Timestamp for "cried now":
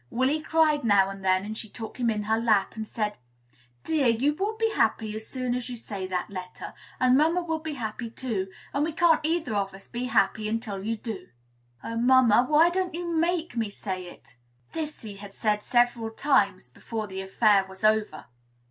0.41-1.11